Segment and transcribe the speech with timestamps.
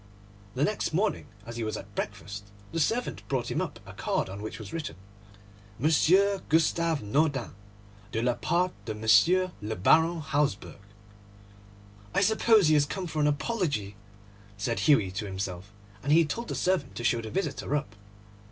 [0.55, 4.29] The next morning, as he was at breakfast, the servant brought him up a card
[4.29, 4.95] on which was written,
[5.77, 7.53] 'Monsieur Gustave Naudin,
[8.11, 9.51] de la part de M.
[9.61, 10.81] le Baron Hausberg.'
[12.15, 13.95] 'I suppose he has come for an apology,'
[14.57, 15.71] said Hughie to himself;
[16.01, 17.95] and he told the servant to show the visitor up.